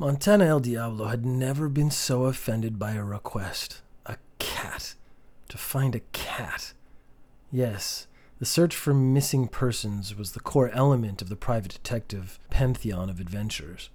[0.00, 3.82] Montana El Diablo had never been so offended by a request.
[4.06, 4.94] A cat.
[5.48, 6.72] To find a cat.
[7.50, 8.06] Yes,
[8.38, 13.18] the search for missing persons was the core element of the private detective pantheon of
[13.18, 13.90] adventures.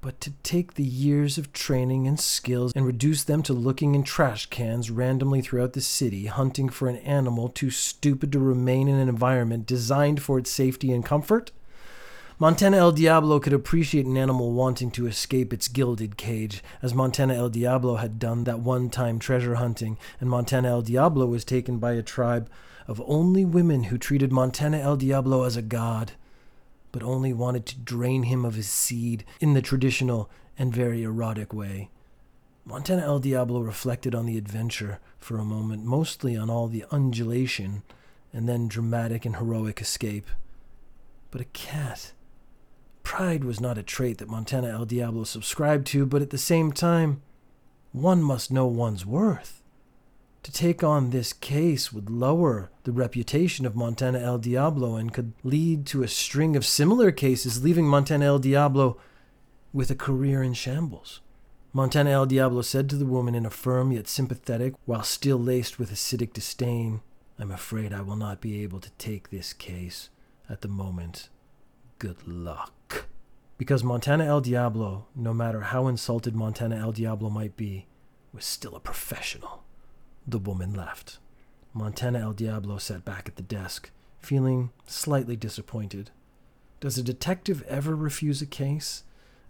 [0.00, 4.04] But to take the years of training and skills and reduce them to looking in
[4.04, 8.94] trash cans randomly throughout the city, hunting for an animal too stupid to remain in
[8.96, 11.52] an environment designed for its safety and comfort?
[12.42, 17.34] Montana El Diablo could appreciate an animal wanting to escape its gilded cage, as Montana
[17.34, 21.78] El Diablo had done that one time treasure hunting, and Montana El Diablo was taken
[21.78, 22.48] by a tribe
[22.86, 26.12] of only women who treated Montana El Diablo as a god,
[26.92, 31.52] but only wanted to drain him of his seed in the traditional and very erotic
[31.52, 31.90] way.
[32.64, 37.82] Montana El Diablo reflected on the adventure for a moment, mostly on all the undulation
[38.32, 40.28] and then dramatic and heroic escape.
[41.30, 42.12] But a cat.
[43.10, 46.70] Pride was not a trait that Montana El Diablo subscribed to, but at the same
[46.70, 47.22] time,
[47.90, 49.64] one must know one's worth.
[50.44, 55.32] To take on this case would lower the reputation of Montana El Diablo and could
[55.42, 58.96] lead to a string of similar cases, leaving Montana El Diablo
[59.72, 61.20] with a career in shambles.
[61.72, 65.80] Montana El Diablo said to the woman in a firm yet sympathetic, while still laced
[65.80, 67.00] with acidic disdain,
[67.40, 70.10] I'm afraid I will not be able to take this case
[70.48, 71.28] at the moment.
[71.98, 72.99] Good luck.
[73.60, 77.84] Because Montana El Diablo, no matter how insulted Montana El Diablo might be,
[78.32, 79.64] was still a professional.
[80.26, 81.18] The woman left.
[81.74, 86.10] Montana El Diablo sat back at the desk, feeling slightly disappointed.
[86.80, 89.02] Does a detective ever refuse a case?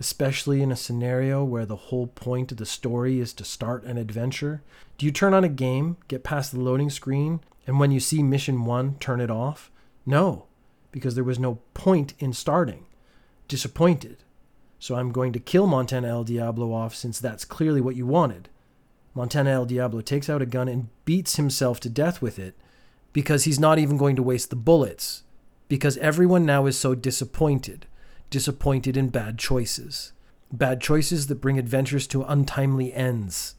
[0.00, 3.98] Especially in a scenario where the whole point of the story is to start an
[3.98, 4.62] adventure?
[4.96, 8.22] Do you turn on a game, get past the loading screen, and when you see
[8.22, 9.70] mission one, turn it off?
[10.06, 10.46] No,
[10.92, 12.86] because there was no point in starting.
[13.48, 14.18] Disappointed.
[14.78, 18.48] So I'm going to kill Montana El Diablo off since that's clearly what you wanted.
[19.14, 22.54] Montana El Diablo takes out a gun and beats himself to death with it
[23.12, 25.24] because he's not even going to waste the bullets.
[25.66, 27.86] Because everyone now is so disappointed,
[28.30, 30.12] disappointed in bad choices.
[30.52, 33.54] Bad choices that bring adventures to untimely ends.